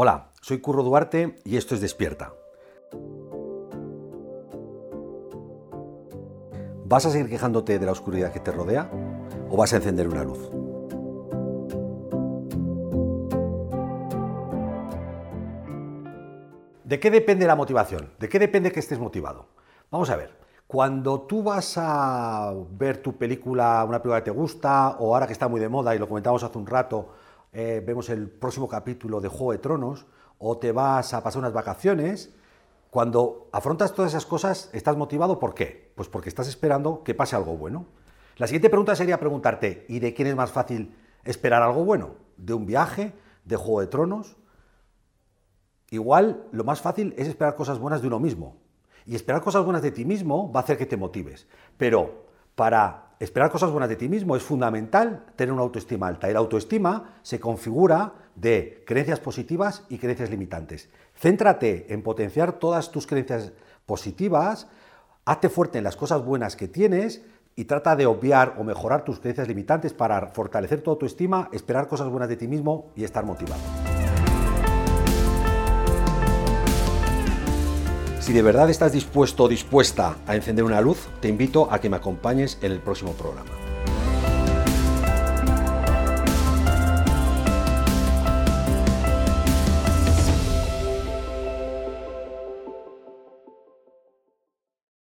[0.00, 2.32] Hola, soy Curro Duarte y esto es Despierta.
[6.84, 8.88] ¿Vas a seguir quejándote de la oscuridad que te rodea
[9.50, 10.38] o vas a encender una luz?
[16.84, 18.12] ¿De qué depende la motivación?
[18.20, 19.46] ¿De qué depende que estés motivado?
[19.90, 20.30] Vamos a ver.
[20.68, 25.32] Cuando tú vas a ver tu película, una película que te gusta, o ahora que
[25.32, 27.08] está muy de moda y lo comentamos hace un rato,
[27.52, 30.06] eh, vemos el próximo capítulo de Juego de Tronos,
[30.38, 32.32] o te vas a pasar unas vacaciones,
[32.90, 35.92] cuando afrontas todas esas cosas, ¿estás motivado por qué?
[35.94, 37.86] Pues porque estás esperando que pase algo bueno.
[38.36, 40.94] La siguiente pregunta sería preguntarte, ¿y de quién es más fácil
[41.24, 42.14] esperar algo bueno?
[42.36, 43.12] ¿De un viaje?
[43.44, 44.36] ¿De Juego de Tronos?
[45.90, 48.56] Igual lo más fácil es esperar cosas buenas de uno mismo.
[49.04, 51.46] Y esperar cosas buenas de ti mismo va a hacer que te motives.
[51.76, 56.28] Pero para esperar cosas buenas de ti mismo es fundamental tener una autoestima alta.
[56.28, 60.88] Y la autoestima se configura de creencias positivas y creencias limitantes.
[61.14, 63.52] Céntrate en potenciar todas tus creencias
[63.86, 64.68] positivas,
[65.24, 67.22] hazte fuerte en las cosas buenas que tienes
[67.56, 72.08] y trata de obviar o mejorar tus creencias limitantes para fortalecer tu autoestima, esperar cosas
[72.08, 73.87] buenas de ti mismo y estar motivado.
[78.28, 81.88] Si de verdad estás dispuesto o dispuesta a encender una luz, te invito a que
[81.88, 83.67] me acompañes en el próximo programa.